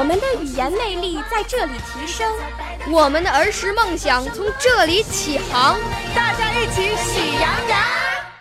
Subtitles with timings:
[0.00, 2.26] 我们的语言魅力在这里提升，
[2.90, 5.78] 我们的儿时梦想从这里起航。
[6.16, 7.78] 大家一起喜羊羊。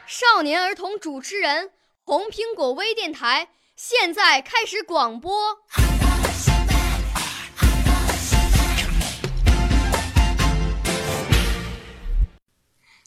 [0.07, 1.71] 少年儿童主持人，
[2.05, 5.57] 红苹果微电台现在开始广播。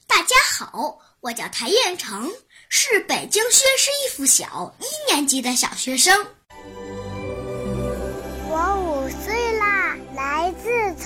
[0.07, 2.31] 大家好，我叫谭彦成，
[2.69, 6.27] 是北京宣师一附小一年级的小学生。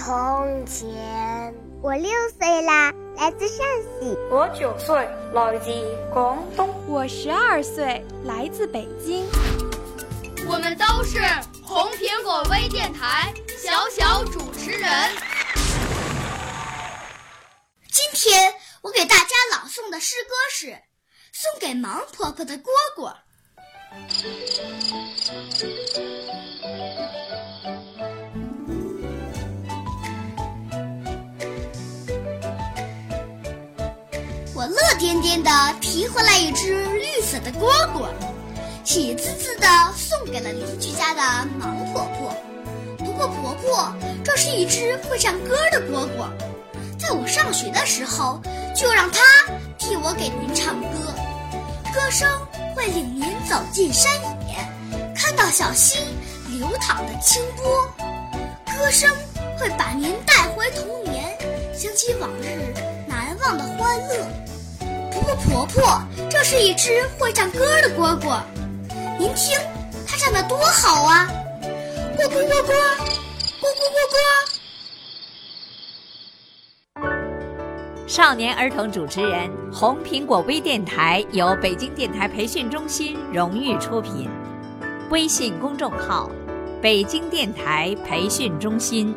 [0.07, 4.97] 从前；我六岁啦，来自陕西；我九岁，
[5.33, 5.69] 来自
[6.15, 9.27] 广东；我十二岁，来自北京。
[10.47, 11.19] 我们都是
[11.61, 14.89] 红苹果微电台小小主持人。
[17.91, 20.67] 今天我给大家朗诵的诗歌是
[21.33, 23.12] 《送给盲婆婆的蝈蝈》。
[34.57, 35.51] 我乐颠颠地
[35.83, 38.09] 提回来一只绿色的蝈蝈，
[38.85, 41.21] 喜滋滋地送给了邻居家的
[41.61, 42.35] 盲婆婆。
[42.97, 46.31] 不过婆婆，这是一只会唱歌的蝈蝈，
[46.99, 48.41] 在我上学的时候，
[48.75, 49.21] 就让它
[49.77, 50.89] 替我给您唱歌。
[51.93, 52.27] 歌声
[52.75, 54.11] 会领您走进山
[54.49, 54.57] 野，
[55.15, 55.99] 看到小溪
[56.49, 57.87] 流淌的清波；
[58.75, 59.15] 歌声
[59.59, 61.37] 会把您带回童年，
[61.75, 62.73] 想起往日
[63.47, 64.27] 难忘的欢乐。
[65.12, 68.41] 不过婆婆，这是一只会唱歌的蝈蝈，
[69.19, 69.57] 您听，
[70.07, 71.29] 它唱的多好啊！
[72.17, 72.73] 呱呱呱呱，
[73.61, 74.17] 呱呱呱呱。
[78.09, 84.28] 少年儿童主持人，红苹果微电台由北京电台培训中心荣誉出品，
[85.11, 86.31] 微信公众号：
[86.81, 89.15] 北京电台培训中心。